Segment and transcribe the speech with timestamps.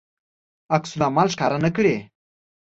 [0.75, 1.95] عکس العمل ښکاره نه کړي.